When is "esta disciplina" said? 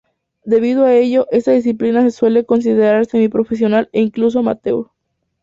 1.29-2.01